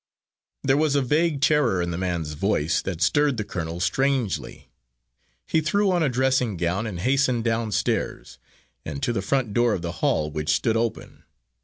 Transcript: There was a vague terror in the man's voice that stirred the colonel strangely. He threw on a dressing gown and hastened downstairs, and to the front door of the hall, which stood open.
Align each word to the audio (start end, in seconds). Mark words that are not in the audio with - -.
There 0.63 0.77
was 0.77 0.95
a 0.95 1.01
vague 1.03 1.41
terror 1.41 1.79
in 1.79 1.91
the 1.91 1.97
man's 1.99 2.33
voice 2.33 2.81
that 2.81 3.03
stirred 3.03 3.37
the 3.37 3.43
colonel 3.43 3.79
strangely. 3.79 4.67
He 5.45 5.61
threw 5.61 5.91
on 5.91 6.01
a 6.01 6.09
dressing 6.09 6.57
gown 6.57 6.87
and 6.87 7.01
hastened 7.01 7.43
downstairs, 7.43 8.39
and 8.83 9.03
to 9.03 9.13
the 9.13 9.21
front 9.21 9.53
door 9.53 9.73
of 9.73 9.83
the 9.83 9.91
hall, 10.01 10.31
which 10.31 10.55
stood 10.55 10.75
open. 10.75 11.23